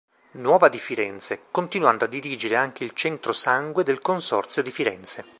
[0.39, 5.23] Nuova di Firenze, continuando a dirigere anche il Centro Sangue del Consorzio di Firenze.